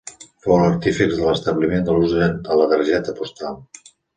Fou 0.45 0.55
l'artífex 0.61 1.13
de 1.19 1.27
l'establiment 1.27 1.85
de 1.91 1.99
l'ús 1.99 2.17
de 2.23 2.59
la 2.63 2.69
targeta 2.75 3.17
postal. 3.21 3.63